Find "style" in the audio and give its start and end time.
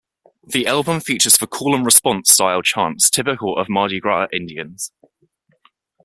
2.31-2.63